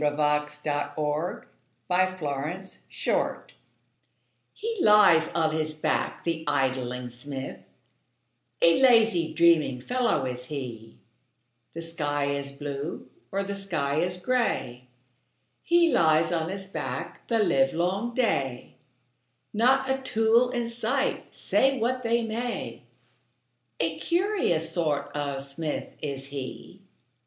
Helen 0.03 0.17
Hunt 0.17 0.61
Jackson 0.63 1.43
The 1.87 2.17
Poet's 2.17 2.77
Forge 2.97 3.55
HE 4.55 4.79
lies 4.81 5.29
on 5.35 5.53
his 5.53 5.75
back, 5.75 6.23
the 6.23 6.43
idling 6.47 7.11
smith, 7.11 7.59
A 8.63 8.81
lazy, 8.81 9.31
dreaming 9.31 9.79
fellow 9.79 10.25
is 10.25 10.45
he; 10.45 10.97
The 11.73 11.83
sky 11.83 12.25
is 12.25 12.51
blue, 12.51 13.11
or 13.31 13.43
the 13.43 13.53
sky 13.53 13.97
is 13.97 14.17
gray, 14.17 14.87
He 15.61 15.93
lies 15.93 16.31
on 16.31 16.49
his 16.49 16.65
back 16.65 17.27
the 17.27 17.37
livelong 17.37 18.15
day, 18.15 18.77
Not 19.53 19.87
a 19.87 19.99
tool 19.99 20.49
in 20.49 20.67
sight, 20.67 21.31
say 21.35 21.77
what 21.77 22.01
they 22.01 22.23
may, 22.23 22.85
A 23.79 23.99
curious 23.99 24.71
sort 24.71 25.15
of 25.15 25.43
smith 25.43 25.93
is 26.01 26.29
he. 26.29 26.81